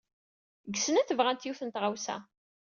[0.69, 2.17] Deg snat bɣant yiwet n tɣawsa.